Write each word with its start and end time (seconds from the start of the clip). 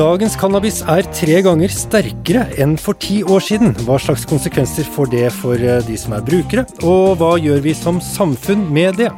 Dagens 0.00 0.36
cannabis 0.38 0.78
er 0.86 1.02
tre 1.10 1.40
ganger 1.42 1.72
sterkere 1.74 2.44
enn 2.62 2.76
for 2.78 2.94
ti 2.94 3.18
år 3.26 3.42
siden. 3.42 3.74
Hva 3.82 3.98
slags 3.98 4.22
konsekvenser 4.30 4.86
får 4.94 5.10
det 5.10 5.26
for 5.34 5.58
eh, 5.58 5.82
de 5.84 5.98
som 5.98 6.14
er 6.14 6.22
brukere, 6.22 6.64
og 6.86 7.18
hva 7.18 7.34
gjør 7.42 7.60
vi 7.66 7.74
som 7.74 7.98
samfunn 7.98 8.68
med 8.70 9.02
det? 9.02 9.10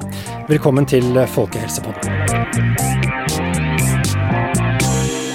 Velkommen 0.48 0.88
til 0.88 1.12
Folkehelsepodden. 1.36 3.21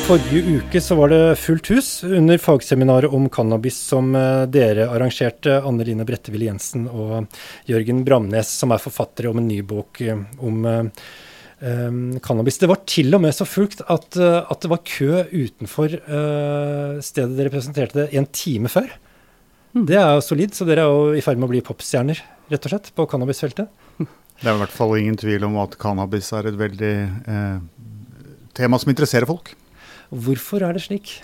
Forrige 0.08 0.62
uke 0.62 0.80
så 0.80 0.96
var 0.96 1.12
det 1.12 1.36
fullt 1.36 1.68
hus 1.74 1.88
under 2.08 2.38
fagseminaret 2.40 3.12
om 3.12 3.26
cannabis 3.28 3.76
som 3.90 4.14
eh, 4.16 4.46
dere 4.48 4.86
arrangerte, 4.88 5.58
Anne 5.68 5.84
Line 5.84 6.06
Bretteville 6.08 6.48
Jensen 6.48 6.86
og 6.88 7.28
Jørgen 7.68 8.06
Bramnes, 8.08 8.48
som 8.48 8.72
er 8.72 8.80
forfattere 8.80 9.28
om 9.28 9.42
en 9.42 9.50
ny 9.50 9.58
bok 9.68 10.00
eh, 10.06 10.22
om 10.40 10.64
um, 10.70 12.00
cannabis. 12.24 12.62
Det 12.62 12.72
var 12.72 12.86
til 12.88 13.20
og 13.20 13.26
med 13.26 13.36
så 13.36 13.44
fullt 13.44 13.84
at, 13.84 14.16
at 14.16 14.64
det 14.64 14.72
var 14.72 14.86
kø 14.88 15.26
utenfor 15.28 16.00
uh, 16.08 17.04
stedet 17.04 17.36
dere 17.36 17.52
presenterte 17.52 18.06
det 18.06 18.08
en 18.16 18.32
time 18.32 18.72
før. 18.72 18.88
Mm. 19.76 19.86
Det 19.92 20.00
er 20.00 20.16
jo 20.16 20.26
solid, 20.30 20.56
så 20.56 20.72
dere 20.72 20.88
er 20.88 20.96
jo 20.96 21.20
i 21.20 21.28
ferd 21.28 21.36
med 21.36 21.50
å 21.50 21.56
bli 21.58 21.66
popstjerner, 21.68 22.24
rett 22.48 22.64
og 22.64 22.78
slett, 22.78 22.94
på 22.96 23.10
cannabisfeltet. 23.12 23.68
Det 24.40 24.48
er 24.48 24.56
i 24.56 24.64
hvert 24.64 24.80
fall 24.80 25.00
ingen 25.02 25.20
tvil 25.20 25.50
om 25.52 25.60
at 25.68 25.76
cannabis 25.82 26.32
er 26.38 26.48
et 26.48 26.58
veldig 26.60 26.96
eh, 27.28 27.56
tema 28.56 28.78
som 28.80 28.96
interesserer 28.96 29.28
folk. 29.28 29.58
Hvorfor 30.12 30.64
er 30.64 30.78
det 30.78 30.86
slik? 30.86 31.18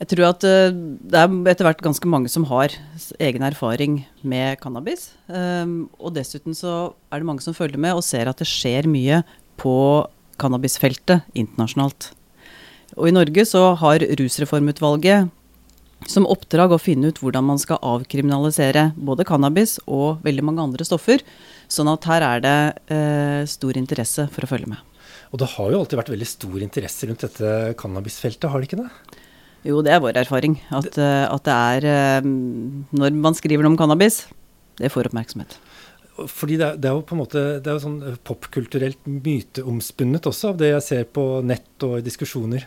Jeg 0.00 0.08
tror 0.14 0.30
at 0.30 0.44
uh, 0.48 0.72
det 0.72 1.18
er 1.18 1.34
etter 1.52 1.66
hvert 1.66 1.82
ganske 1.84 2.08
mange 2.08 2.30
som 2.32 2.46
har 2.48 2.72
egen 3.20 3.44
erfaring 3.44 3.98
med 4.24 4.56
cannabis. 4.62 5.10
Um, 5.28 5.90
og 6.00 6.14
dessuten 6.16 6.56
så 6.56 6.94
er 7.12 7.20
det 7.20 7.28
mange 7.28 7.44
som 7.44 7.56
følger 7.56 7.80
med 7.80 7.98
og 7.98 8.06
ser 8.06 8.30
at 8.30 8.40
det 8.40 8.48
skjer 8.48 8.88
mye 8.88 9.20
på 9.60 9.74
cannabisfeltet 10.40 11.28
internasjonalt. 11.36 12.14
Og 12.96 13.10
i 13.10 13.14
Norge 13.14 13.44
så 13.44 13.74
har 13.76 14.02
Rusreformutvalget 14.18 15.28
som 16.08 16.24
oppdrag 16.24 16.72
å 16.72 16.80
finne 16.80 17.12
ut 17.12 17.20
hvordan 17.20 17.44
man 17.44 17.60
skal 17.60 17.82
avkriminalisere 17.84 18.90
både 18.96 19.26
cannabis 19.28 19.76
og 19.84 20.24
veldig 20.24 20.46
mange 20.48 20.64
andre 20.64 20.86
stoffer. 20.88 21.20
Sånn 21.68 21.92
at 21.92 22.08
her 22.08 22.24
er 22.24 22.46
det 22.46 22.60
uh, 22.88 23.42
stor 23.44 23.76
interesse 23.76 24.30
for 24.32 24.48
å 24.48 24.50
følge 24.56 24.72
med. 24.72 24.89
Og 25.30 25.38
det 25.38 25.50
har 25.52 25.70
jo 25.70 25.80
alltid 25.80 26.00
vært 26.00 26.12
veldig 26.12 26.28
stor 26.28 26.62
interesse 26.64 27.06
rundt 27.06 27.24
dette 27.26 27.50
cannabisfeltet, 27.78 28.48
har 28.50 28.58
det 28.58 28.70
ikke 28.70 28.82
det? 28.82 28.88
Jo, 29.68 29.82
det 29.84 29.92
er 29.94 30.02
vår 30.02 30.18
erfaring. 30.22 30.56
At, 30.74 30.96
eh, 30.98 31.26
at 31.28 31.46
det 31.46 31.54
er 31.54 31.86
eh, 31.90 32.30
Når 32.96 33.20
man 33.20 33.36
skriver 33.36 33.64
noe 33.64 33.74
om 33.74 33.80
cannabis, 33.80 34.24
det 34.80 34.90
får 34.92 35.10
oppmerksomhet. 35.10 35.58
Fordi 36.28 36.58
det 36.60 36.66
er, 36.66 36.80
det 36.80 36.90
er, 36.90 36.98
jo 36.98 37.06
på 37.06 37.16
en 37.16 37.22
måte 37.22 37.44
det 37.62 37.70
er 37.70 37.78
jo 37.78 37.84
sånn 37.84 38.18
popkulturelt 38.26 39.06
myteomspunnet 39.08 40.26
også, 40.28 40.52
av 40.52 40.60
det 40.60 40.74
jeg 40.74 40.84
ser 40.84 41.08
på 41.08 41.24
nett 41.46 41.86
og 41.86 42.00
i 42.00 42.04
diskusjoner. 42.04 42.66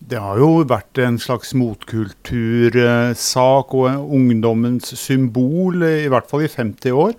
Det 0.00 0.16
har 0.16 0.38
jo 0.40 0.62
vært 0.64 0.96
en 1.04 1.18
slags 1.20 1.52
motkultursak 1.60 3.74
og 3.76 4.14
ungdommens 4.16 4.94
symbol, 4.96 5.84
i 5.84 6.08
hvert 6.08 6.30
fall 6.30 6.46
i 6.46 6.48
50 6.48 6.96
år. 6.96 7.12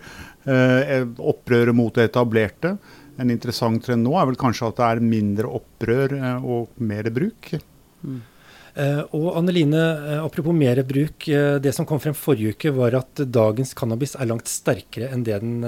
Eh, 0.49 1.03
opprøret 1.22 1.77
mot 1.77 1.94
det 1.94 2.09
etablerte. 2.09 2.73
En 3.22 3.30
interessant 3.33 3.81
trend 3.86 4.03
nå 4.08 4.17
er 4.17 4.27
vel 4.31 4.39
kanskje 4.39 4.72
at 4.72 4.81
det 4.81 4.89
er 4.89 5.05
mindre 5.14 5.53
opprør 5.61 6.17
og 6.41 6.81
mer 6.81 7.09
bruk. 7.14 7.53
Mm. 8.02 8.22
Uh, 8.72 9.03
og 9.17 9.33
Anneline, 9.36 9.75
uh, 9.75 10.22
apropos 10.23 10.55
mer 10.55 10.80
bruk. 10.88 11.27
Uh, 11.27 11.59
det 11.59 11.73
som 11.75 11.88
kom 11.88 11.99
frem 11.99 12.16
forrige 12.16 12.55
uke, 12.55 12.72
var 12.75 12.95
at 13.02 13.23
dagens 13.27 13.75
cannabis 13.75 14.16
er 14.16 14.30
langt 14.31 14.47
sterkere 14.47 15.11
enn 15.11 15.25
det 15.27 15.42
den 15.44 15.59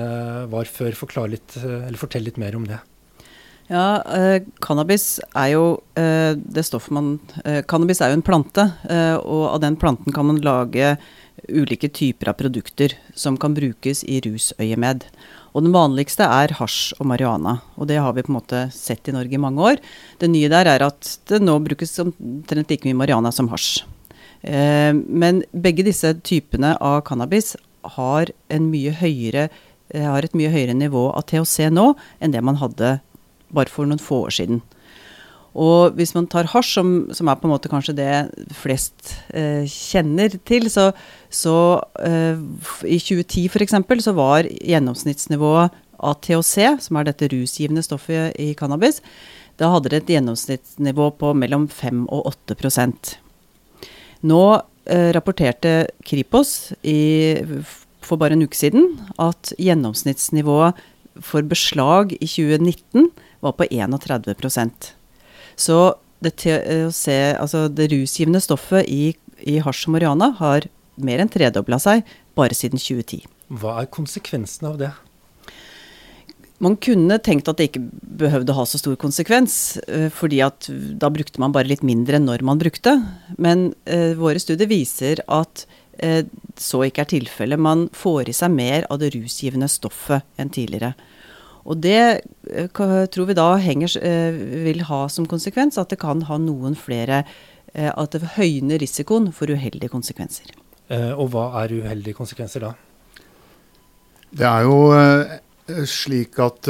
var 0.51 0.69
før. 0.71 0.95
Litt, 1.27 1.57
fortell 1.99 2.23
litt 2.23 2.39
mer 2.39 2.55
om 2.55 2.65
det. 2.67 2.79
Ja, 3.69 4.03
cannabis 4.63 5.19
er 5.39 5.49
jo 5.53 5.65
det 5.95 6.63
stoffet 6.67 6.93
man 6.93 7.15
Cannabis 7.69 8.02
er 8.03 8.11
jo 8.11 8.17
en 8.19 8.25
plante, 8.25 8.65
og 9.23 9.43
av 9.49 9.61
den 9.63 9.77
planten 9.80 10.13
kan 10.15 10.27
man 10.27 10.42
lage 10.43 10.93
ulike 11.49 11.89
typer 11.89 12.31
av 12.31 12.37
produkter 12.39 12.95
som 13.15 13.39
kan 13.39 13.55
brukes 13.55 14.03
i 14.03 14.19
rusøyemed. 14.25 15.08
Og 15.53 15.61
den 15.61 15.73
vanligste 15.73 16.25
er 16.25 16.55
hasj 16.58 16.95
og 16.97 17.08
marihuana. 17.11 17.59
Og 17.77 17.87
det 17.89 17.99
har 18.02 18.14
vi 18.15 18.23
på 18.25 18.31
en 18.33 18.39
måte 18.39 18.61
sett 18.73 19.09
i 19.09 19.14
Norge 19.14 19.37
i 19.37 19.41
mange 19.41 19.61
år. 19.61 19.81
Det 20.19 20.30
nye 20.31 20.49
der 20.49 20.69
er 20.69 20.86
at 20.87 21.11
det 21.30 21.43
nå 21.43 21.59
brukes 21.61 21.93
omtrent 22.02 22.73
like 22.73 22.87
mye 22.87 22.97
marihuana 22.97 23.31
som 23.33 23.52
hasj. 23.53 23.83
Eh, 24.42 24.92
men 24.93 25.43
begge 25.53 25.86
disse 25.86 26.15
typene 26.25 26.73
av 26.81 27.03
cannabis 27.08 27.53
har, 27.95 28.33
høyere, 28.49 29.49
eh, 29.93 30.03
har, 30.03 30.23
et 30.23 30.36
mye 30.36 30.52
høyere 30.52 30.73
nivå 30.73 31.11
av 31.13 31.27
THC 31.30 31.69
nå 31.71 31.93
enn 32.19 32.33
det 32.33 32.42
man 32.43 32.59
hadde 32.59 32.99
bare 33.53 33.69
for 33.69 33.86
noen 33.86 34.02
få 34.02 34.25
år 34.27 34.33
siden. 34.33 34.61
Og 35.53 35.93
hvis 35.97 36.15
man 36.15 36.25
tar 36.30 36.49
hasj, 36.49 36.71
som, 36.80 36.91
som, 37.14 37.30
er 37.30 37.37
på 37.37 37.45
en 37.45 37.53
måte 37.53 37.69
kanskje 37.69 37.93
det 37.97 38.14
flest 38.58 39.14
eh, 39.37 39.69
kjenner 39.69 40.33
til, 40.49 40.65
så, 40.73 40.89
så 41.30 41.55
eh, 42.02 42.41
i 42.89 42.97
2010 42.97 43.45
f.eks. 43.52 43.77
så 44.08 44.15
var 44.17 44.49
gjennomsnittsnivået 44.49 45.77
av 46.03 46.17
THC, 46.25 46.55
som 46.87 46.97
er 46.97 47.08
dette 47.08 47.30
rusgivende 47.31 47.83
stoffet 47.86 48.33
i 48.42 48.52
cannabis, 48.58 48.99
da 49.61 49.69
hadde 49.69 49.92
det 49.93 50.02
et 50.02 50.15
gjennomsnittsnivå 50.15 51.11
på 51.21 51.36
mellom 51.37 51.67
5 51.69 52.08
og 52.09 52.31
8 52.33 52.73
Nå 54.25 54.42
eh, 54.89 55.11
rapporterte 55.13 55.75
Kripos 56.02 56.73
i, 56.81 57.37
for 58.02 58.17
bare 58.17 58.33
en 58.33 58.47
uke 58.47 58.58
siden 58.58 58.89
at 59.21 59.53
gjennomsnittsnivået 59.61 60.81
for 61.21 61.45
beslag 61.45 62.17
i 62.17 62.25
2019 62.25 63.11
var 63.45 63.53
på 63.53 63.69
31 63.69 65.02
så 65.55 65.95
det, 66.23 66.37
THC, 66.39 67.36
altså 67.39 67.67
det 67.67 67.89
rusgivende 67.91 68.41
stoffet 68.43 68.87
i, 68.89 69.14
i 69.43 69.59
hasj 69.64 69.87
og 69.89 69.97
marihuana 69.97 70.31
har 70.39 70.69
mer 70.95 71.23
enn 71.23 71.31
tredobla 71.31 71.80
seg 71.81 72.03
bare 72.37 72.55
siden 72.58 72.81
2010. 72.81 73.25
Hva 73.53 73.81
er 73.81 73.92
konsekvensen 73.93 74.69
av 74.69 74.80
det? 74.81 74.93
Man 76.63 76.77
kunne 76.80 77.17
tenkt 77.19 77.49
at 77.52 77.59
det 77.59 77.71
ikke 77.71 77.83
behøvde 78.21 78.53
å 78.53 78.61
ha 78.61 78.63
så 78.69 78.80
stor 78.80 78.95
konsekvens, 78.99 79.77
eh, 79.83 80.08
fordi 80.13 80.39
at 80.45 80.69
da 81.02 81.09
brukte 81.11 81.42
man 81.42 81.52
bare 81.52 81.67
litt 81.67 81.83
mindre 81.83 82.19
enn 82.19 82.30
når 82.30 82.45
man 82.45 82.61
brukte. 82.61 82.95
Men 83.36 83.73
eh, 83.83 84.13
våre 84.15 84.39
studier 84.39 84.69
viser 84.71 85.19
at 85.27 85.65
eh, 85.97 86.23
så 86.55 86.86
ikke 86.87 87.03
er 87.03 87.11
tilfellet. 87.17 87.59
Man 87.59 87.89
får 87.97 88.31
i 88.31 88.37
seg 88.37 88.53
mer 88.53 88.87
av 88.93 89.02
det 89.02 89.11
rusgivende 89.17 89.67
stoffet 89.71 90.23
enn 90.39 90.53
tidligere. 90.53 90.93
Og 91.63 91.79
det 91.83 91.99
eh, 92.51 92.67
tror 92.73 93.29
vi 93.29 93.37
da 93.37 93.53
henger, 93.61 93.95
eh, 94.03 94.39
vil 94.65 94.83
ha 94.89 95.05
som 95.11 95.27
konsekvens 95.29 95.79
at 95.79 95.93
det 95.93 96.01
kan 96.01 96.25
ha 96.27 96.39
noen 96.41 96.75
flere 96.75 97.23
eh, 97.73 97.89
At 97.89 98.15
det 98.15 98.35
høyner 98.35 98.81
risikoen 98.83 99.31
for 99.35 99.51
uheldige 99.51 99.91
konsekvenser. 99.93 100.51
Og 100.93 101.31
hva 101.33 101.47
er 101.63 101.71
uheldige 101.79 102.13
konsekvenser 102.13 102.61
da? 102.67 102.73
Det 104.29 104.45
er 104.45 104.65
jo 104.67 105.85
slik 105.89 106.37
at 106.43 106.67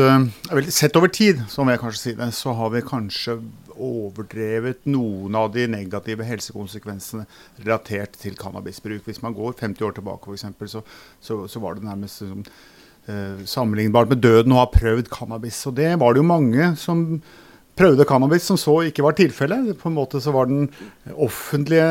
Sett 0.71 0.95
over 0.95 1.09
tid, 1.11 1.41
så 1.49 1.65
må 1.65 1.73
jeg 1.73 1.81
kanskje 1.81 1.99
si 1.99 2.13
det, 2.15 2.29
så 2.37 2.53
har 2.55 2.69
vi 2.71 2.83
kanskje 2.85 3.39
overdrevet 3.73 4.85
noen 4.85 5.35
av 5.35 5.49
de 5.55 5.65
negative 5.67 6.23
helsekonsekvensene 6.27 7.25
relatert 7.65 8.15
til 8.21 8.37
cannabisbruk. 8.39 9.01
Hvis 9.09 9.23
man 9.25 9.35
går 9.35 9.57
50 9.59 9.87
år 9.89 9.97
tilbake 9.97 10.29
f.eks., 10.29 10.71
så, 10.71 10.83
så, 11.19 11.39
så 11.49 11.63
var 11.63 11.75
det 11.75 11.87
nærmest 11.89 12.21
som 12.21 12.45
eh, 12.45 12.53
sammenlignbart 13.49 14.11
med 14.13 14.21
døden 14.23 14.53
og 14.55 14.61
har 14.61 14.73
prøvd 14.73 15.09
cannabis. 15.11 15.57
Og 15.67 15.73
det 15.75 15.89
var 15.99 16.13
det 16.13 16.21
jo 16.21 16.27
mange 16.29 16.69
som 16.79 17.01
prøvde 17.77 18.05
cannabis 18.05 18.45
som 18.45 18.57
så 18.59 18.75
ikke 18.87 19.03
var 19.05 19.15
tilfellet. 19.17 19.71
På 19.79 19.89
en 19.89 19.95
måte 19.97 20.21
så 20.21 20.33
var 20.33 20.49
den 20.49 20.67
offentlige 21.13 21.85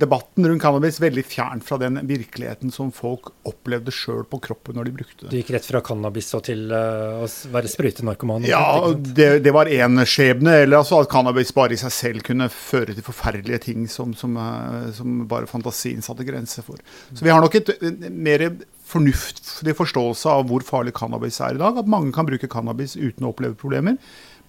debatten 0.00 0.46
rundt 0.46 0.62
cannabis 0.62 1.00
veldig 1.02 1.24
fjern 1.26 1.62
fra 1.64 1.78
den 1.82 1.98
virkeligheten 2.06 2.70
som 2.74 2.92
folk 2.94 3.32
opplevde 3.48 3.92
sjøl 3.94 4.22
på 4.30 4.38
kroppen 4.44 4.78
når 4.78 4.88
de 4.88 4.94
brukte 5.00 5.24
det. 5.24 5.32
Du 5.32 5.38
gikk 5.40 5.50
rett 5.56 5.66
fra 5.66 5.82
cannabis 5.84 6.30
og 6.38 6.44
til 6.46 6.68
uh, 6.70 7.24
å 7.24 7.30
være 7.54 7.72
sprøytenarkoman? 7.72 8.46
Ja, 8.48 8.62
det, 8.94 9.30
det 9.44 9.54
var 9.54 9.70
én 9.70 10.04
skjebne. 10.06 10.60
Eller 10.62 10.82
altså 10.82 11.02
at 11.02 11.10
cannabis 11.12 11.54
bare 11.56 11.74
i 11.74 11.80
seg 11.82 11.94
selv 11.94 12.26
kunne 12.26 12.50
føre 12.52 12.94
til 12.94 13.06
forferdelige 13.06 13.64
ting 13.66 13.88
som, 13.90 14.14
som, 14.18 14.38
uh, 14.38 14.92
som 14.94 15.24
bare 15.30 15.50
fantasien 15.50 16.04
satte 16.04 16.26
grenser 16.26 16.66
for. 16.66 16.78
Så 17.10 17.26
vi 17.26 17.34
har 17.34 17.42
nok 17.42 17.58
et 17.58 17.74
mer 18.10 18.52
fornuftig 18.84 19.74
forståelse 19.78 20.30
av 20.30 20.46
hvor 20.50 20.64
farlig 20.66 20.94
cannabis 20.96 21.40
er 21.40 21.56
i 21.56 21.62
dag. 21.62 21.80
At 21.80 21.90
mange 21.90 22.12
kan 22.14 22.28
bruke 22.28 22.50
cannabis 22.50 22.98
uten 22.98 23.26
å 23.26 23.32
oppleve 23.32 23.58
problemer. 23.58 23.98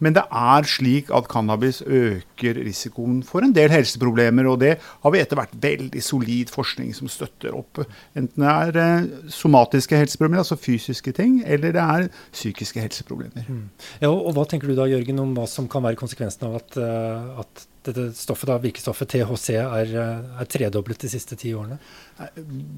Men 0.04 0.16
det 0.16 0.26
er 0.28 0.66
slik 0.68 1.12
at 1.16 1.30
cannabis 1.32 1.80
øker 1.82 2.58
risikoen 2.66 3.22
for 3.24 3.46
en 3.46 3.54
del 3.56 3.72
helseproblemer. 3.72 4.48
Og 4.52 4.60
det 4.64 4.74
har 4.82 5.14
vi 5.14 5.22
etter 5.22 5.40
hvert 5.40 5.54
veldig 5.64 6.02
solid 6.04 6.52
forskning 6.52 6.92
som 6.98 7.12
støtter 7.12 7.56
opp. 7.56 7.80
Enten 8.18 8.44
det 8.44 8.52
er 8.52 8.80
eh, 8.82 9.30
somatiske 9.32 10.00
helseproblemer, 10.02 10.44
altså 10.44 10.60
fysiske 10.60 11.16
ting, 11.16 11.40
eller 11.46 11.76
det 11.76 11.86
er 11.86 12.10
psykiske 12.36 12.84
helseproblemer. 12.84 13.48
Mm. 13.48 13.70
Ja, 14.04 14.12
og, 14.12 14.34
Hva 14.36 14.44
tenker 14.52 14.72
du 14.72 14.76
da, 14.76 14.90
Jørgen, 14.92 15.22
om 15.24 15.32
hva 15.38 15.48
som 15.50 15.70
kan 15.72 15.86
være 15.86 16.00
konsekvensen 16.00 16.50
av 16.50 16.60
at, 16.60 16.76
uh, 16.76 17.40
at 17.46 17.68
dette 17.88 18.10
stoffet, 18.18 18.50
da, 18.50 18.60
virkestoffet 18.60 19.16
THC 19.16 19.48
er, 19.62 19.96
eh, 19.96 20.42
er 20.42 20.52
tredoblet 20.52 21.06
de 21.06 21.12
siste 21.12 21.40
ti 21.40 21.54
årene? 21.56 21.80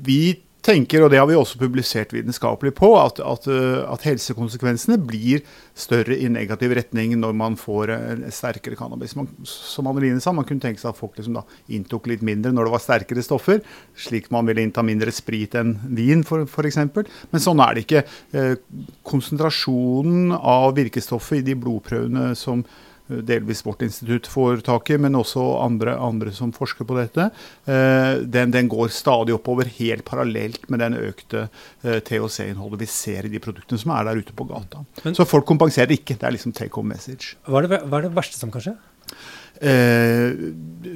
Vi 0.06 0.22
tenker, 0.68 1.04
og 1.04 1.12
det 1.12 1.22
har 1.22 1.28
vi 1.30 1.38
også 1.38 1.60
publisert 1.62 2.14
vitenskapelig 2.16 2.74
på, 2.78 2.92
at, 3.00 3.22
at, 3.24 3.48
eh, 3.52 3.80
at, 3.88 4.06
helsekonsekvensene 4.08 5.00
blir 5.02 5.44
større 5.78 6.18
i 6.18 6.30
negativ 6.32 6.76
retning 6.78 7.16
når 7.20 7.36
man 7.38 7.58
får 7.60 7.94
sterkere 8.36 8.78
cannabis. 8.80 9.16
Man, 9.18 9.30
som 9.48 9.88
Anneline 9.90 10.22
sa, 10.24 10.34
man 10.36 10.48
kunne 10.48 10.64
tenke 10.64 10.82
seg 10.82 10.92
at 10.92 11.00
folk 11.00 11.18
liksom 11.18 11.38
da 11.40 11.46
inntok 11.74 12.10
litt 12.12 12.26
mindre 12.26 12.54
når 12.56 12.68
det 12.68 12.76
var 12.76 12.84
sterkere 12.84 13.26
stoffer, 13.26 13.64
slik 13.98 14.32
man 14.34 14.48
ville 14.50 14.64
innta 14.66 14.84
mindre 14.86 15.14
sprit 15.16 15.56
enn 15.58 15.78
vin 15.98 16.26
f.eks. 16.28 16.82
Men 17.32 17.44
sånn 17.44 17.64
er 17.64 17.78
det 17.78 17.86
ikke. 17.86 18.04
Eh, 18.38 18.54
konsentrasjonen 19.08 20.36
av 20.38 20.76
virkestoffet 20.78 21.42
i 21.42 21.48
de 21.52 21.58
blodprøvene 21.60 22.34
som 22.38 22.66
delvis 23.08 23.64
vårt 23.66 23.82
institutt 23.86 24.28
får 24.28 24.64
tak 24.68 24.90
i, 24.92 24.98
men 25.02 25.16
også 25.18 25.44
andre, 25.64 25.96
andre 26.02 26.34
som 26.36 26.52
forsker 26.56 26.88
på 26.88 26.98
dette, 26.98 27.30
eh, 27.70 28.24
den, 28.24 28.52
den, 28.56 28.70
går 28.72 28.92
stadig 28.94 29.36
oppover, 29.36 29.70
helt 29.80 30.06
parallelt 30.08 30.68
med 30.72 30.84
den 30.84 30.98
økte 31.00 31.48
eh, 31.48 32.02
THC-innholdet 32.04 32.84
vi 32.84 32.90
ser 32.92 33.28
i 33.28 33.32
de 33.32 33.42
produktene 33.44 33.80
som 33.82 33.96
er 33.96 34.10
der 34.10 34.22
ute 34.22 34.36
på 34.36 34.48
gata. 34.50 34.84
Men, 35.04 35.16
Så 35.18 35.28
folk 35.28 35.48
kompenserer 35.48 35.96
ikke. 35.96 36.18
Det 36.20 36.28
er 36.28 36.36
liksom 36.36 36.56
take 36.56 36.76
home 36.76 36.92
message. 36.94 37.38
Hva 37.48 37.62
er 37.62 37.70
det, 37.70 37.82
hva 37.88 38.02
er 38.02 38.10
det 38.10 38.16
verste 38.18 38.40
som 38.40 38.52
kan 38.54 38.64
skje? 38.64 38.76
Eh, 39.62 40.32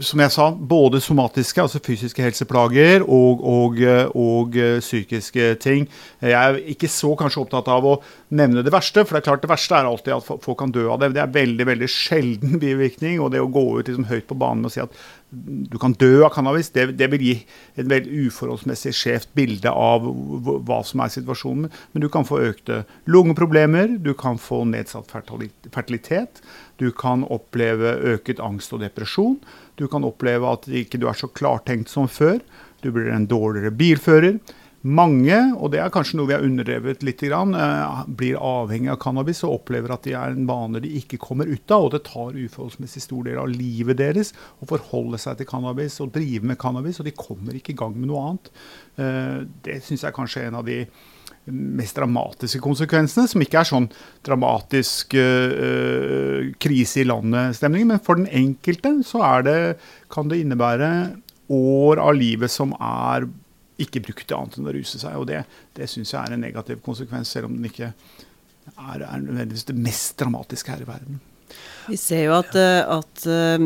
som 0.05 0.21
jeg 0.21 0.31
sa, 0.33 0.47
både 0.53 1.01
somatiske, 1.01 1.63
altså 1.63 1.81
fysiske 1.83 2.21
helseplager, 2.23 3.01
og, 3.01 3.41
og, 3.41 3.79
og, 4.17 4.57
eh, 4.57 4.79
psykiske 4.83 5.55
ting. 5.63 5.87
Jeg 6.21 6.37
er 6.37 6.59
ikke 6.73 6.89
så 6.91 7.15
kanskje 7.17 7.41
opptatt 7.41 7.71
av 7.73 7.87
å 7.87 7.95
nevne 8.37 8.63
det 8.65 8.73
verste, 8.73 9.03
for 9.03 9.17
det 9.17 9.23
er 9.23 9.29
klart 9.31 9.45
det 9.45 9.51
verste 9.51 9.77
er 9.77 9.89
alltid 9.89 10.13
at 10.15 10.45
folk 10.45 10.59
kan 10.61 10.73
dø 10.73 10.87
av 10.93 11.01
det. 11.01 11.13
Det 11.17 11.23
er 11.23 11.33
veldig 11.39 11.67
veldig 11.71 11.89
sjelden 11.91 12.59
bivirkning. 12.63 13.19
Og 13.21 13.33
det 13.33 13.41
å 13.41 13.49
gå 13.51 13.65
ut 13.79 13.89
liksom 13.89 14.07
høyt 14.11 14.29
på 14.29 14.37
banen 14.37 14.69
og 14.69 14.73
si 14.73 14.83
at 14.83 15.01
du 15.31 15.77
kan 15.79 15.93
dø 15.95 16.25
av 16.25 16.33
cannabis, 16.35 16.69
det, 16.75 16.89
det 16.99 17.07
vil 17.13 17.21
gi 17.23 17.35
et 17.79 17.87
veldig 17.87 18.25
uforholdsmessig 18.27 18.91
skjevt 18.95 19.29
bilde 19.37 19.71
av 19.71 20.03
hva 20.03 20.81
som 20.87 21.03
er 21.03 21.13
situasjonen. 21.13 21.69
Men 21.93 22.03
du 22.03 22.09
kan 22.11 22.27
få 22.27 22.41
økte 22.49 22.83
lungeproblemer, 23.09 23.95
du 24.03 24.11
kan 24.17 24.39
få 24.41 24.65
nedsatt 24.67 25.11
fertilitet. 25.11 26.43
Du 26.81 26.89
kan 26.97 27.21
oppleve 27.29 27.93
øket 28.15 28.41
angst 28.41 28.73
og 28.73 28.81
depresjon. 28.81 29.37
Du 29.77 29.85
kan 29.91 30.05
oppleve 30.07 30.49
at 30.49 30.65
ikke 30.65 30.97
du 31.01 31.05
er 31.11 31.17
så 31.17 31.29
klartenkt 31.29 31.91
som 31.93 32.09
før. 32.09 32.41
Du 32.81 32.89
blir 32.95 33.11
en 33.13 33.29
dårligere 33.29 33.73
bilfører. 33.77 34.41
Mange, 34.81 35.35
og 35.61 35.69
det 35.75 35.77
er 35.77 35.91
kanskje 35.93 36.17
noe 36.17 36.31
vi 36.31 36.33
har 36.33 36.41
underdrevet 36.41 37.03
litt, 37.05 37.21
eh, 37.21 37.99
blir 38.07 38.39
avhengig 38.41 38.89
av 38.89 38.97
cannabis 38.97 39.43
og 39.43 39.59
opplever 39.59 39.93
at 39.93 40.01
de 40.01 40.15
er 40.17 40.33
en 40.33 40.47
vane 40.47 40.81
de 40.81 40.89
ikke 40.97 41.19
kommer 41.21 41.45
ut 41.45 41.69
av. 41.69 41.85
Og 41.85 41.91
det 41.91 42.03
tar 42.09 42.33
uforholdsmessig 42.33 43.01
stor 43.05 43.23
del 43.23 43.37
av 43.37 43.47
livet 43.47 43.97
deres 43.97 44.33
å 44.59 44.65
forholde 44.65 45.19
seg 45.21 45.37
til 45.37 45.45
cannabis 45.45 46.01
og 46.01 46.13
drive 46.13 46.43
med 46.43 46.57
cannabis, 46.57 46.99
og 46.99 47.05
de 47.05 47.13
kommer 47.13 47.53
ikke 47.53 47.75
i 47.75 47.77
gang 47.77 47.93
med 47.93 48.09
noe 48.09 48.25
annet. 48.25 48.49
Eh, 48.97 49.45
det 49.61 49.83
syns 49.83 50.01
jeg 50.01 50.17
kanskje 50.17 50.41
er 50.41 50.47
en 50.49 50.61
av 50.63 50.65
de 50.65 50.87
mest 51.49 51.97
dramatiske 51.97 52.61
konsekvensene, 52.61 53.27
som 53.29 53.41
ikke 53.41 53.61
er 53.61 53.67
sånn 53.67 53.87
dramatisk 54.25 55.15
uh, 55.17 56.40
krise 56.61 57.01
i 57.01 57.07
landet-stemning, 57.07 57.87
men 57.89 58.01
for 58.03 58.19
den 58.19 58.29
enkelte 58.29 58.93
så 59.07 59.23
det, 59.45 59.57
kan 60.11 60.29
det 60.31 60.41
innebære 60.43 60.91
år 61.51 62.01
av 62.01 62.15
livet 62.15 62.51
som 62.53 62.75
er 62.77 63.27
ikke 63.81 64.03
brukt 64.05 64.27
til 64.27 64.37
annet 64.37 64.59
enn 64.59 64.69
å 64.69 64.75
ruse 64.75 65.01
seg. 65.01 65.17
Og 65.17 65.27
det, 65.29 65.43
det 65.77 65.89
syns 65.89 66.13
jeg 66.13 66.21
er 66.21 66.35
en 66.35 66.45
negativ 66.45 66.81
konsekvens, 66.85 67.33
selv 67.33 67.49
om 67.49 67.57
den 67.57 67.67
ikke 67.71 67.91
er, 67.91 69.01
er 69.01 69.21
nødvendigvis 69.23 69.67
det 69.71 69.77
mest 69.77 70.17
dramatiske 70.21 70.73
her 70.73 70.83
i 70.85 70.89
verden. 70.89 71.21
Vi 71.89 71.97
ser 71.99 72.27
jo 72.29 72.35
at, 72.37 72.53
at 72.55 73.23
uh, 73.27 73.63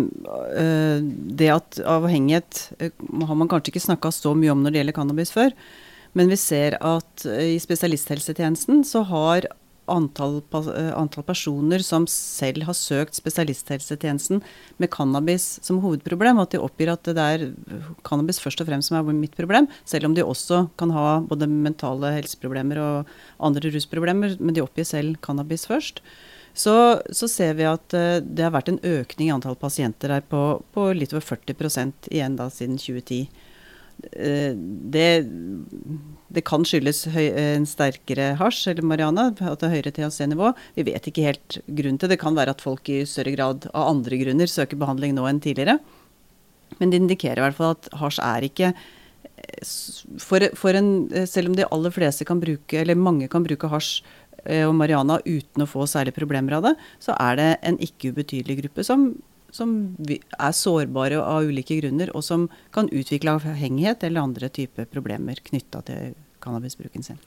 det 1.37 1.49
at 1.53 1.81
avhengighet 1.83 2.61
uh, 2.79 3.03
har 3.27 3.37
man 3.37 3.51
kanskje 3.51 3.75
ikke 3.75 3.83
snakka 3.83 4.13
så 4.15 4.33
mye 4.37 4.53
om 4.53 4.63
når 4.63 4.73
det 4.73 4.81
gjelder 4.81 4.97
cannabis 4.97 5.35
før. 5.35 5.53
Men 6.15 6.31
vi 6.31 6.37
ser 6.39 6.77
at 6.79 7.25
eh, 7.27 7.57
i 7.57 7.59
spesialisthelsetjenesten 7.59 8.85
så 8.87 9.03
har 9.09 9.49
antall, 9.91 10.41
eh, 10.51 10.91
antall, 10.97 11.23
personer 11.23 11.79
som 11.83 12.07
selv 12.09 12.65
har 12.67 12.77
søkt 12.77 13.17
spesialisthelsetjenesten 13.17 14.41
med 14.77 14.91
cannabis 14.93 15.59
som 15.65 15.81
hovedproblem, 15.83 16.39
at 16.41 16.51
de 16.51 16.61
oppgir 16.61 16.91
at 16.93 17.03
det 17.03 17.17
er 17.17 17.47
cannabis 18.03 18.41
først 18.41 18.61
og 18.61 18.69
fremst 18.69 18.89
som 18.89 18.99
er 18.99 19.13
mitt 19.13 19.35
problem, 19.37 19.67
selv 19.85 20.09
om 20.09 20.15
de 20.15 20.25
også 20.25 20.65
kan 20.77 20.93
ha 20.95 21.21
både 21.21 21.49
mentale 21.49 22.13
helseproblemer 22.17 22.81
og 22.81 23.17
andre 23.39 23.73
rusproblemer, 23.73 24.37
men 24.39 24.55
de 24.55 24.63
oppgir 24.63 24.85
selv 24.85 25.19
cannabis 25.21 25.67
først. 25.69 26.01
Så, 26.55 27.01
så 27.11 27.27
ser 27.27 27.57
vi 27.57 27.65
at 27.67 27.91
uh, 27.91 28.21
det 28.23 28.45
har 28.45 28.53
vært 28.55 28.69
en 28.71 28.79
økning 28.79 29.27
i 29.27 29.33
antall 29.35 29.57
pasienter 29.59 30.13
her 30.13 30.23
på, 30.23 30.61
på 30.71 30.85
litt 30.95 31.11
over 31.11 31.25
40 31.35 32.13
igjen 32.13 32.37
da 32.39 32.47
siden 32.47 32.79
2010. 32.79 33.27
Eh, 34.11 34.53
det, 34.95 35.09
det, 36.27 36.43
kan 36.47 36.65
skyldes 36.67 37.05
høy, 37.13 37.25
en 37.39 37.67
sterkere 37.69 38.33
hasj 38.39 38.71
eller 38.73 38.87
mariana, 38.87 39.29
at 39.33 39.61
det 39.61 39.69
er 39.69 39.75
høyere 39.75 39.93
THC-nivå. 39.95 40.51
Vi 40.77 40.87
vet 40.89 41.09
ikke 41.09 41.27
helt 41.29 41.59
grunnen 41.67 41.99
til 41.99 42.09
det. 42.09 42.17
Det 42.17 42.23
kan 42.23 42.37
være 42.37 42.55
at 42.55 42.65
folk 42.65 42.89
i 42.91 43.03
større 43.09 43.35
grad 43.35 43.69
av 43.73 43.93
andre 43.93 44.19
grunner 44.21 44.51
søker 44.51 44.79
behandling 44.81 45.15
nå 45.17 45.27
enn 45.29 45.41
tidligere. 45.43 45.79
Men 46.79 46.91
det 46.91 47.01
indikerer 47.01 47.39
i 47.39 47.45
hvert 47.45 47.57
fall 47.57 47.75
at 47.77 47.89
hasj 48.01 48.21
er 48.25 48.47
ikke 48.49 48.75
for, 50.21 50.43
for 50.57 50.77
en, 50.77 51.09
Selv 51.27 51.51
om 51.51 51.57
de 51.57 51.67
aller 51.67 51.93
fleste 51.93 52.25
kan 52.27 52.41
bruke, 52.41 52.79
eller 52.79 52.97
mange 52.97 53.27
kan 53.31 53.43
bruke 53.45 53.69
hasj 53.69 53.99
eh, 54.45 54.63
og 54.65 54.75
mariana 54.77 55.19
uten 55.25 55.65
å 55.65 55.69
få 55.69 55.85
særlige 55.89 56.17
problemer 56.17 56.57
av 56.57 56.69
det, 56.69 56.75
så 57.03 57.15
er 57.19 57.39
det 57.39 57.49
en 57.67 57.79
ikke 57.83 58.13
ubetydelig 58.15 58.61
gruppe 58.63 58.85
som 58.87 59.09
som 59.55 59.71
er 60.03 60.55
sårbare 60.55 61.21
av 61.23 61.47
ulike 61.47 61.79
grunner, 61.79 62.11
og 62.15 62.25
som 62.27 62.49
kan 62.75 62.91
utvikle 62.91 63.37
avhengighet 63.39 64.03
eller 64.03 64.27
andre 64.27 64.51
typer 64.51 64.89
problemer 64.91 65.39
knytta 65.47 65.83
til 65.87 66.15
cannabisbruken 66.45 67.05
sin. 67.05 67.17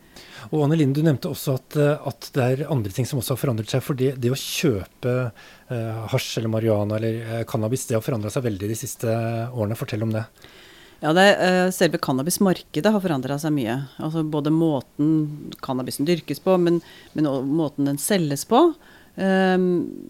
Og 0.53 0.63
Anne 0.65 0.79
Linde, 0.79 1.01
du 1.01 1.07
nevnte 1.07 1.31
også 1.33 1.57
at, 1.59 1.77
eh, 1.81 2.07
at, 2.11 2.31
det 2.35 2.45
er 2.45 2.65
andre 2.71 2.93
ting 2.95 3.09
som 3.09 3.21
også 3.21 3.35
har 3.35 3.43
forandret 3.43 3.73
seg. 3.73 3.83
For 3.85 3.99
det, 3.99 4.13
det 4.23 4.31
å 4.33 4.39
kjøpe 4.39 5.15
eh, 5.27 6.07
hasj 6.13 6.39
eller 6.41 6.53
marihuana 6.53 6.99
eller 7.01 7.19
eh, 7.41 7.45
cannabis, 7.49 7.89
det 7.89 7.99
har 7.99 8.05
forandra 8.05 8.33
seg 8.35 8.47
veldig 8.47 8.71
de 8.71 8.79
siste 8.79 9.19
årene. 9.51 9.79
Fortell 9.79 10.07
om 10.07 10.15
det. 10.15 10.25
Ja, 11.01 11.13
det, 11.15 11.27
eh, 11.47 11.71
Selve 11.75 12.01
cannabismarkedet 12.03 12.93
har 12.95 13.03
forandra 13.03 13.39
seg 13.39 13.55
mye. 13.55 13.81
Altså 14.03 14.25
Både 14.27 14.55
måten 14.55 15.51
cannabisen 15.63 16.09
dyrkes 16.09 16.43
på, 16.43 16.57
men, 16.59 16.81
men 17.15 17.31
måten 17.55 17.91
den 17.91 18.01
selges 18.03 18.47
på. 18.49 18.73
Um, 19.19 19.65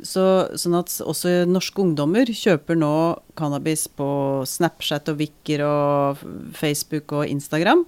så, 0.05 0.23
sånn 0.61 0.77
at 0.77 0.93
også 1.01 1.47
norske 1.49 1.81
ungdommer 1.81 2.29
kjøper 2.29 2.77
nå 2.77 2.93
cannabis 3.39 3.87
på 3.89 4.09
Snapchat 4.45 5.09
og 5.09 5.23
Wicker 5.23 5.65
og 5.65 6.23
Facebook 6.59 7.17
og 7.17 7.25
Instagram. 7.33 7.87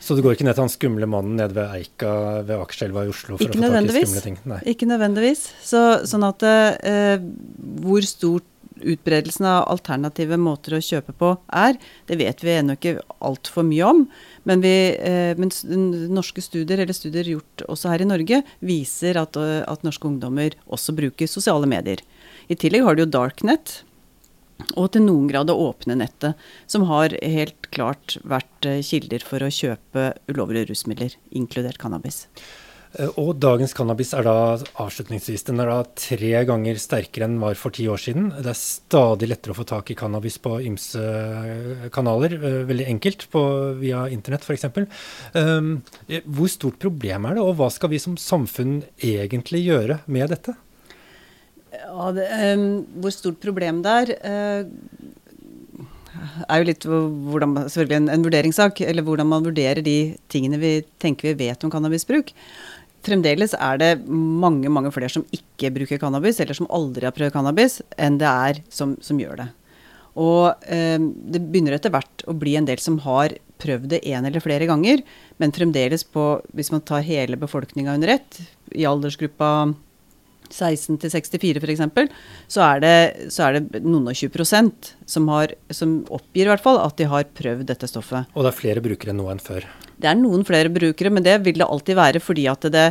Så 0.00 0.14
du 0.16 0.22
går 0.24 0.36
ikke 0.36 0.46
ned 0.46 0.56
til 0.56 0.64
han 0.64 0.72
skumle 0.72 1.08
mannen 1.10 1.34
nede 1.36 1.56
ved 1.58 1.74
Eika 1.76 2.12
ved 2.46 2.54
Akerselva 2.56 3.02
i 3.04 3.10
Oslo 3.12 3.36
for 3.36 3.44
ikke 3.44 3.58
å 3.58 3.66
få 3.66 3.72
tak 3.74 3.90
i 3.90 4.04
skumle 4.06 4.22
ting? 4.24 4.38
Nei. 4.48 4.60
Ikke 4.72 4.88
nødvendigvis. 4.88 5.42
Så, 5.66 5.82
sånn 6.08 6.24
at 6.24 6.46
uh, 6.46 7.26
hvor 7.82 8.06
stort 8.08 8.46
utbredelsen 8.82 9.46
av 9.48 9.68
alternative 9.72 10.38
måter 10.40 10.76
å 10.76 10.82
kjøpe 10.84 11.14
på 11.16 11.32
er, 11.56 11.76
det 12.08 12.18
vet 12.20 12.44
vi 12.44 12.54
ennå 12.56 12.76
ikke 12.78 12.96
altfor 13.24 13.66
mye 13.66 13.88
om. 13.88 14.04
Men, 14.48 14.64
vi, 14.64 14.74
eh, 14.96 15.34
men, 15.40 15.52
norske 16.12 16.42
studier, 16.44 16.80
eller 16.80 16.96
studier 16.96 17.28
gjort 17.34 17.66
også 17.68 17.92
her 17.92 18.04
i 18.04 18.08
Norge, 18.08 18.42
viser 18.64 19.20
at, 19.20 19.36
eh, 19.36 19.60
at, 19.66 19.84
norske 19.86 20.08
ungdommer 20.08 20.56
også 20.70 20.96
bruker 20.96 21.30
sosiale 21.30 21.68
medier. 21.70 22.02
I 22.48 22.58
tillegg 22.58 22.84
har 22.86 22.96
du 22.96 23.04
jo 23.04 23.12
Darknet. 23.18 23.82
Og 24.76 24.90
til 24.92 25.06
noen 25.06 25.24
grad 25.30 25.48
det 25.48 25.56
åpne 25.56 25.94
nettet, 25.96 26.36
som 26.68 26.82
har 26.90 27.14
helt 27.16 27.70
klart 27.72 28.18
vært 28.28 28.66
eh, 28.68 28.82
kilder 28.84 29.24
for 29.24 29.40
å 29.40 29.48
kjøpe 29.48 30.10
ulovlige 30.28 30.68
rusmidler, 30.68 31.16
inkludert 31.32 31.80
cannabis. 31.80 32.26
Eh, 32.98 33.10
og 33.20 33.36
dagens 33.38 33.74
cannabis 33.76 34.10
er 34.16 34.26
da 34.26 34.36
avslutningsvis 34.82 35.46
den 35.46 35.62
er 35.62 35.70
da 35.70 35.78
tre 35.98 36.32
ganger 36.48 36.80
sterkere 36.80 37.28
enn 37.28 37.38
var 37.42 37.58
for 37.58 37.74
ti 37.74 37.86
år 37.90 38.00
siden. 38.02 38.30
Det 38.34 38.50
er 38.50 38.58
stadig 38.58 39.30
lettere 39.30 39.54
å 39.54 39.60
få 39.60 39.66
tak 39.68 39.92
i 39.92 39.98
cannabis 39.98 40.40
på 40.42 40.56
ymse 40.66 41.02
eh, 41.02 41.86
kanaler. 41.94 42.34
Eh, 42.38 42.58
veldig 42.70 42.88
enkelt 42.90 43.28
på, 43.30 43.44
via 43.80 44.06
internett 44.10 44.46
f.eks. 44.46 44.66
Um, 45.34 45.70
hvor 46.26 46.50
stort 46.50 46.80
problem 46.82 47.28
er 47.28 47.38
det, 47.38 47.44
og 47.44 47.56
hva 47.60 47.70
skal 47.72 47.92
vi 47.92 48.02
som 48.02 48.18
samfunn 48.18 48.80
egentlig 48.96 49.62
gjøre 49.68 50.00
med 50.10 50.34
dette? 50.34 50.56
Ja, 51.70 52.10
det, 52.16 52.26
um, 52.58 52.66
hvor 53.02 53.14
stort 53.14 53.38
problem 53.42 53.84
det 53.86 53.96
er 54.02 54.14
uh, 54.26 55.16
er 56.48 56.60
jo 56.60 56.68
litt 56.68 56.86
hvordan, 56.86 57.54
selvfølgelig 57.70 57.98
en, 58.00 58.10
en, 58.12 58.24
vurderingssak, 58.26 58.82
eller 58.84 59.06
hvordan 59.06 59.30
man 59.30 59.46
vurderer 59.46 59.82
de 59.84 60.16
tingene 60.32 60.58
vi 60.60 60.72
tenker 61.02 61.30
vi 61.30 61.46
vet 61.46 61.64
om 61.64 61.72
cannabisbruk. 61.72 62.32
Fremdeles 63.06 63.54
er 63.56 63.78
det 63.80 63.92
mange 64.08 64.68
mange 64.72 64.90
flere 64.92 65.12
som 65.12 65.24
ikke 65.32 65.72
bruker 65.72 66.00
cannabis, 66.00 66.40
eller 66.42 66.56
som 66.56 66.68
aldri 66.72 67.08
har 67.08 67.16
prøvd 67.16 67.32
cannabis, 67.32 67.80
enn 67.96 68.18
det 68.20 68.28
er 68.28 68.60
som, 68.68 68.96
som 69.04 69.20
gjør 69.20 69.40
det. 69.40 69.48
Og 70.20 70.66
eh, 70.68 70.98
det 71.00 71.42
begynner 71.46 71.76
etter 71.76 71.92
hvert 71.94 72.24
å 72.28 72.34
bli 72.36 72.56
en 72.58 72.66
del 72.68 72.82
som 72.82 72.98
har 73.06 73.36
prøvd 73.60 73.90
det 73.92 74.02
én 74.08 74.26
eller 74.26 74.42
flere 74.42 74.68
ganger, 74.68 75.04
men 75.40 75.54
fremdeles 75.54 76.04
på, 76.04 76.40
hvis 76.56 76.72
man 76.74 76.84
tar 76.84 77.04
hele 77.06 77.38
befolkninga 77.40 77.94
under 77.96 78.16
ett, 78.16 78.40
i 78.72 78.86
aldersgruppa 78.88 79.70
16 80.52 80.98
til 81.02 81.10
64 81.10 81.60
f.eks., 81.62 82.14
så, 82.50 82.60
er 82.66 82.80
det- 82.84 83.30
så 83.32 83.46
er 83.48 83.58
det 83.60 83.82
noen 83.84 84.08
og 84.10 84.14
20 84.16 84.32
prosent 84.34 84.94
som, 85.06 85.28
har, 85.28 85.54
som 85.70 86.00
oppgir 86.10 86.46
i 86.46 86.50
hvert 86.52 86.62
fall 86.64 86.78
at 86.82 86.96
de 87.00 87.04
har 87.10 87.24
prøvd 87.24 87.66
dette 87.70 87.88
stoffet. 87.90 88.26
Og 88.34 88.44
det 88.44 88.52
er 88.52 88.58
flere 88.60 88.82
brukere 88.84 89.14
nå 89.16 89.28
enn 89.32 89.40
før. 89.42 89.66
Det 90.00 90.08
er 90.08 90.16
noen 90.16 90.46
flere 90.48 90.70
brukere, 90.72 91.10
men 91.12 91.22
det 91.26 91.34
vil 91.44 91.58
det 91.60 91.66
alltid 91.68 91.98
være 91.98 92.20
fordi 92.24 92.46
at 92.48 92.62
det, 92.72 92.86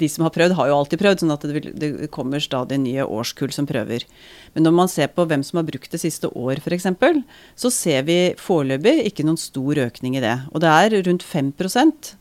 de 0.00 0.08
som 0.10 0.24
har 0.26 0.32
prøvd, 0.34 0.56
har 0.58 0.66
jo 0.66 0.78
alltid 0.80 0.98
prøvd. 0.98 1.20
Sånn 1.22 1.30
at 1.30 1.44
det, 1.46 1.52
vil, 1.54 1.68
det 1.78 2.10
kommer 2.10 2.42
stadig 2.42 2.80
nye 2.82 3.04
årskull 3.06 3.52
som 3.54 3.68
prøver. 3.70 4.02
Men 4.56 4.66
når 4.66 4.74
man 4.74 4.90
ser 4.90 5.12
på 5.14 5.28
hvem 5.30 5.44
som 5.46 5.60
har 5.60 5.68
brukt 5.68 5.92
det 5.94 6.00
siste 6.02 6.26
år 6.34 6.58
f.eks., 6.58 6.88
så 7.54 7.70
ser 7.70 8.02
vi 8.08 8.18
foreløpig 8.40 8.96
ikke 9.12 9.22
noen 9.28 9.38
stor 9.38 9.78
økning 9.86 10.18
i 10.18 10.24
det. 10.24 10.34
Og 10.50 10.58
det 10.64 10.72
er 10.74 10.98
rundt 11.06 11.22
5% 11.22 12.14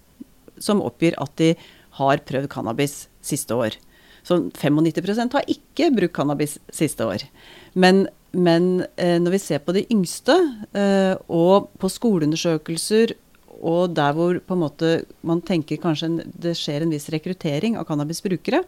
som 0.62 0.81
oppgir 0.86 1.17
at 1.17 1.33
de 1.41 1.53
har 1.98 2.21
prøvd 2.29 2.51
cannabis 2.53 3.07
siste 3.25 3.55
år. 3.57 3.79
Så 4.26 4.42
95% 4.52 5.38
har 5.38 5.50
ikke 5.52 5.90
brukt 5.96 6.16
cannabis 6.16 6.58
siste 6.74 7.06
år. 7.08 7.26
Men, 7.74 8.08
men 8.34 8.86
eh, 8.98 9.18
når 9.22 9.38
vi 9.38 9.42
ser 9.44 9.64
på 9.64 9.76
de 9.76 9.86
yngste, 9.94 10.36
eh, 10.74 11.16
og 11.28 11.72
på 11.80 11.92
skoleundersøkelser 11.92 13.16
og 13.60 13.96
der 13.96 14.16
hvor 14.16 14.40
måte 14.56 15.04
man 15.26 15.42
tenker 15.44 15.82
kanskje 15.82 16.24
det 16.32 16.56
skjer 16.58 16.86
en 16.86 16.94
viss 16.94 17.10
rekruttering 17.12 17.76
av 17.80 17.88
cannabisbrukere, 17.90 18.64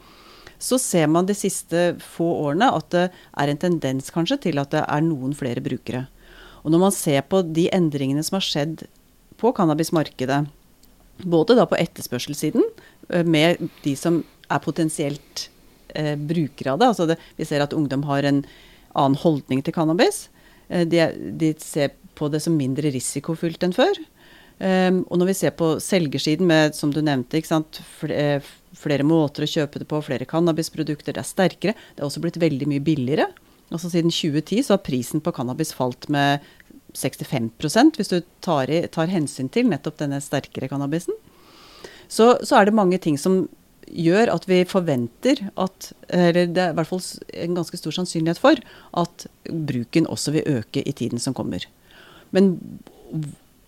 så 0.62 0.78
ser 0.78 1.08
man 1.10 1.26
de 1.26 1.36
siste 1.38 1.96
få 2.04 2.28
årene 2.46 2.70
at 2.76 2.90
det 2.94 3.06
er 3.10 3.52
en 3.52 3.62
tendens 3.62 4.12
kanskje 4.14 4.38
til 4.44 4.62
at 4.62 4.74
det 4.76 4.84
er 4.84 5.06
noen 5.06 5.34
flere 5.38 5.64
brukere. 5.64 6.06
Og 6.62 6.74
når 6.74 6.84
man 6.84 6.94
ser 6.94 7.24
på 7.26 7.42
de 7.42 7.66
endringene 7.74 8.22
som 8.26 8.38
har 8.38 8.46
skjedd 8.46 8.84
på 9.42 9.54
cannabismarkedet, 9.58 10.44
både 11.26 11.58
da 11.58 11.66
på 11.70 11.80
etterspørselssiden, 11.80 12.68
eh, 13.10 13.26
med 13.26 13.64
de 13.84 13.96
som 13.98 14.22
er 14.52 14.64
potensielt 14.64 15.48
eh, 15.96 16.16
brukere 16.16 16.76
av 16.76 16.82
det, 16.82 16.92
altså 16.92 17.08
det, 17.10 17.18
vi 17.40 17.48
ser 17.48 17.64
at 17.64 17.76
ungdom 17.78 18.06
har 18.10 18.28
en 18.28 18.44
annen 18.92 19.20
holdning 19.22 19.64
til 19.64 19.76
cannabis. 19.76 20.26
Eh, 20.70 20.86
de, 20.88 21.04
de 21.40 21.54
ser 21.64 21.96
på 22.18 22.30
det 22.32 22.44
som 22.44 22.58
mindre 22.58 22.92
risikofylt 22.94 23.64
enn 23.66 23.76
før. 23.76 24.02
Um, 24.62 25.00
og 25.10 25.18
når 25.18 25.32
vi 25.32 25.34
ser 25.40 25.54
på 25.58 25.72
selgersiden 25.82 26.46
med, 26.46 26.76
som 26.78 26.92
du 26.94 27.00
nevnte, 27.02 27.40
flere, 27.98 28.18
eh, 28.38 28.50
flere, 28.78 29.06
måter 29.08 29.48
å 29.48 29.50
kjøpe 29.50 29.82
det 29.82 29.88
på, 29.90 30.02
flere 30.06 30.28
cannabisprodukter, 30.30 31.16
det 31.16 31.24
er 31.24 31.26
sterkere. 31.26 31.74
Det 31.96 32.04
er 32.04 32.06
også 32.06 32.22
blitt 32.22 32.38
veldig 32.38 32.68
mye 32.70 32.84
billigere. 32.86 33.26
Altså 33.72 33.90
Siden 33.90 34.14
2010 34.14 34.68
så 34.68 34.76
har 34.76 34.84
prisen 34.86 35.24
på 35.24 35.34
cannabis 35.34 35.74
falt 35.74 36.06
med 36.14 36.46
65% 36.94 37.98
hvis 37.98 38.12
du 38.12 38.20
tar, 38.44 38.70
i, 38.70 38.84
tar, 38.92 39.10
hensyn 39.10 39.50
til 39.50 39.70
nettopp 39.72 39.98
denne 40.04 40.20
sterkere 40.22 40.70
cannabisen. 40.70 41.18
Så, 42.12 42.36
så, 42.44 42.60
er 42.60 42.68
det 42.68 42.76
mange 42.76 43.00
ting 43.02 43.18
som 43.18 43.46
gjør 43.92 44.32
at 44.34 44.48
vi 44.50 44.62
forventer 44.68 45.44
at 45.60 45.92
Eller 46.10 46.48
det 46.48 46.64
er 46.64 46.74
i 46.74 46.78
hvert 46.78 46.90
fall 46.90 47.04
en 47.46 47.56
ganske 47.60 47.78
stor 47.80 47.96
sannsynlighet 47.96 48.40
for 48.42 48.60
at 48.98 49.28
bruken 49.48 50.08
også 50.08 50.34
vil 50.36 50.48
øke 50.60 50.84
i 50.84 50.92
tiden 50.96 51.20
som 51.20 51.36
kommer. 51.38 51.66
Men 52.32 52.58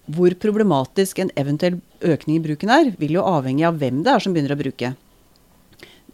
hvor 0.06 0.34
problematisk 0.36 1.20
en 1.20 1.32
eventuell 1.39 1.80
økning 2.01 2.39
i 2.39 2.44
bruken 2.44 2.70
er, 2.70 2.92
vil 3.00 3.15
jo 3.15 3.24
avhenge 3.24 3.68
av 3.68 3.80
hvem 3.80 4.03
det 4.03 4.12
er 4.12 4.24
som 4.24 4.36
begynner 4.36 4.56
å 4.56 4.60
bruke. 4.60 4.94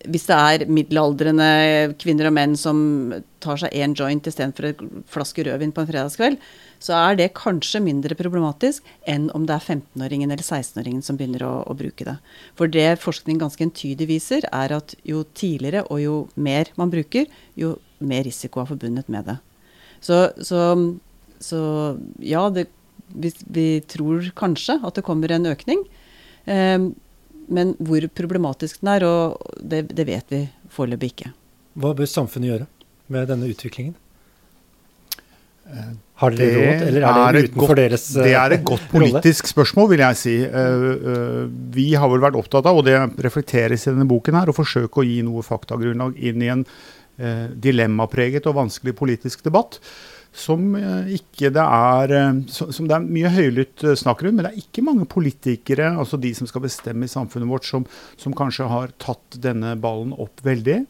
Hvis 0.07 0.29
det 0.29 0.35
er 0.37 0.69
middelaldrende 0.71 1.49
kvinner 1.99 2.29
og 2.29 2.35
menn 2.37 2.53
som 2.59 2.79
tar 3.43 3.59
seg 3.59 3.73
én 3.75 3.95
joint 3.97 4.27
istedenfor 4.29 4.69
en 4.69 5.03
flaske 5.11 5.43
rødvin 5.43 5.73
på 5.75 5.83
en 5.83 5.89
fredagskveld, 5.89 6.37
så 6.79 6.95
er 6.95 7.17
det 7.19 7.33
kanskje 7.35 7.81
mindre 7.83 8.15
problematisk 8.15 8.87
enn 9.09 9.27
om 9.35 9.43
det 9.47 9.57
er 9.57 9.65
15-åringen 9.75 10.31
eller 10.31 10.45
16-åringen 10.45 11.03
som 11.03 11.19
begynner 11.19 11.43
å, 11.43 11.51
å, 11.67 11.75
bruke 11.75 12.07
det. 12.07 12.15
For 12.55 12.71
det 12.71 13.01
forskning 13.03 13.41
ganske 13.41 13.65
entydig 13.67 14.07
viser, 14.07 14.47
er 14.47 14.77
at 14.77 14.95
jo 15.03 15.25
tidligere 15.35 15.83
og 15.91 15.99
jo 16.03 16.15
mer 16.39 16.71
man 16.79 16.93
bruker, 16.93 17.27
jo 17.59 17.75
mer 17.99 18.23
risiko 18.27 18.63
er 18.63 18.71
forbundet 18.71 19.11
med 19.11 19.27
det. 19.27 19.39
Så, 19.99 20.29
så, 20.39 20.63
så 21.43 21.61
ja, 22.23 22.47
det 22.55 22.69
vi, 23.13 23.31
vi, 23.49 23.67
tror 23.89 24.31
kanskje 24.37 24.79
at 24.85 24.97
det 24.97 25.05
kommer 25.07 25.31
en 25.33 25.49
økning. 25.49 25.83
Eh, 26.45 26.89
men 27.49 27.73
hvor 27.83 28.05
problematisk 28.15 28.83
den 28.83 28.91
er, 28.95 29.05
og 29.07 29.55
det, 29.59 29.87
det 29.95 30.05
vet 30.07 30.33
vi 30.33 30.43
foreløpig 30.73 31.13
ikke. 31.13 31.31
Hva 31.79 31.95
bør 31.97 32.09
samfunnet 32.09 32.51
gjøre 32.51 32.69
med 33.13 33.27
denne 33.31 33.49
utviklingen? 33.49 33.97
Har 36.19 36.33
dere 36.33 36.45
det 36.49 36.53
råd, 36.57 36.83
eller 36.87 37.03
er 37.05 37.35
det 37.35 37.41
utenfor 37.45 37.67
godt, 37.67 37.77
deres 37.77 38.05
Det 38.15 38.31
er 38.33 38.53
et 38.55 38.63
godt 38.65 38.85
politisk 38.89 39.43
rolle? 39.43 39.51
spørsmål, 39.53 39.89
vil 39.91 40.01
jeg 40.01 40.17
si. 40.17 40.35
Uh, 40.49 41.43
vi 41.75 41.91
har 41.93 42.09
vel 42.09 42.23
vært 42.23 42.39
opptatt 42.39 42.69
av, 42.69 42.79
og 42.79 42.87
det 42.87 42.95
reflekteres 43.21 43.85
i 43.85 43.91
denne 43.91 44.07
boken, 44.09 44.39
her, 44.39 44.49
å 44.49 44.57
forsøke 44.57 45.03
å 45.03 45.05
gi 45.05 45.19
noe 45.25 45.45
faktagrunnlag 45.45 46.17
inn 46.17 46.45
i 46.45 46.53
en 46.55 46.65
dilemmapreget 47.19 48.45
og 48.47 48.53
vanskelig 48.55 48.93
politisk 48.95 49.41
debatt 49.43 49.75
som 50.35 50.75
eh, 50.77 51.15
ikke 51.17 51.49
det 51.53 51.63
er 51.63 52.13
eh, 52.15 52.41
som 52.51 52.89
det 52.89 52.95
er 52.95 53.07
mye 53.07 53.31
høylytt 53.33 53.85
eh, 53.85 53.97
snakk 53.97 54.23
rundt. 54.23 54.37
Men 54.37 54.45
det 54.45 54.51
er 54.51 54.61
ikke 54.61 54.85
mange 54.85 55.07
politikere, 55.09 55.91
altså 55.91 56.19
de 56.21 56.33
som 56.37 56.49
skal 56.49 56.65
bestemme 56.65 57.07
i 57.07 57.11
samfunnet 57.11 57.49
vårt, 57.49 57.67
som, 57.67 57.87
som 58.19 58.35
kanskje 58.37 58.69
har 58.69 58.93
tatt 59.01 59.39
denne 59.41 59.75
ballen 59.81 60.13
opp 60.17 60.43
veldig. 60.45 60.83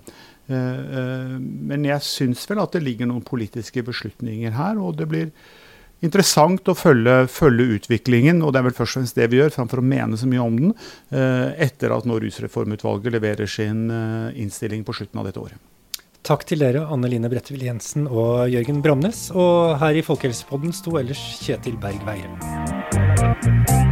Men 0.50 1.84
jeg 1.86 2.02
syns 2.02 2.48
vel 2.50 2.58
at 2.64 2.74
det 2.74 2.80
ligger 2.82 3.06
noen 3.06 3.22
politiske 3.22 3.84
beslutninger 3.86 4.56
her. 4.58 4.80
Og 4.82 4.96
det 4.98 5.06
blir 5.12 5.28
interessant 6.02 6.72
å 6.72 6.74
følge, 6.74 7.28
følge, 7.30 7.78
utviklingen, 7.78 8.42
og 8.42 8.56
det 8.56 8.64
er 8.64 8.66
vel 8.72 8.78
først 8.80 8.98
og 8.98 9.04
fremst 9.04 9.20
det 9.20 9.30
vi 9.30 9.44
gjør, 9.44 9.54
framfor 9.54 9.84
å 9.84 9.86
mene 9.86 10.18
så 10.18 10.26
mye 10.32 10.42
om 10.42 10.58
den, 10.58 10.74
etter 11.14 11.94
at 11.94 12.10
nå 12.10 12.18
Rusreformutvalget 12.24 13.14
leverer 13.14 13.52
sin 13.60 13.92
innstilling 14.34 14.82
på 14.88 14.98
slutten 14.98 15.22
av 15.22 15.30
dette 15.30 15.44
året. 15.44 15.62
Takk 16.30 16.44
til 16.46 16.62
dere, 16.62 16.84
Anne 16.94 17.10
Line 17.10 17.26
Brettevill 17.26 17.64
Jensen 17.66 18.04
og 18.06 18.52
Jørgen 18.54 18.84
Bramnes. 18.86 19.32
Og 19.34 19.80
her 19.82 19.98
i 19.98 20.06
Folkehelsepodden 20.06 20.76
sto 20.78 20.94
ellers 21.02 21.24
Kjetil 21.42 21.82
Berg 21.82 22.06
Veire. 22.06 23.89